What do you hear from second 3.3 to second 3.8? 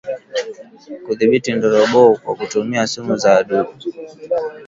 wadudu